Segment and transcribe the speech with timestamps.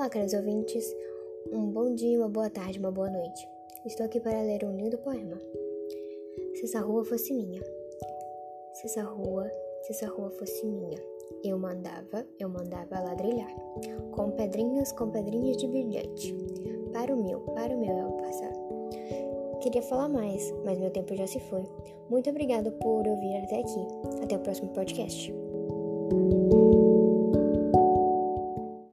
[0.00, 0.96] Olá, caros ouvintes.
[1.52, 3.46] Um bom dia, uma boa tarde, uma boa noite.
[3.84, 5.36] Estou aqui para ler um lindo poema.
[6.54, 7.60] Se essa rua fosse minha.
[8.72, 9.50] Se essa rua,
[9.82, 10.96] se essa rua fosse minha,
[11.44, 13.54] eu mandava, eu mandava ladrilhar,
[14.12, 16.34] com pedrinhas, com pedrinhas de brilhante.
[16.94, 18.52] Para o meu, para o meu eu passar.
[19.60, 21.64] Queria falar mais, mas meu tempo já se foi.
[22.08, 23.86] Muito obrigado por ouvir até aqui.
[24.22, 25.30] Até o próximo podcast.